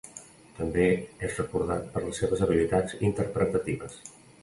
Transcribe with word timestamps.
També 0.59 0.85
és 1.27 1.37
recordat 1.43 1.93
per 1.99 2.03
les 2.07 2.25
seves 2.25 2.43
habilitats 2.49 2.99
interpretatives. 3.13 4.05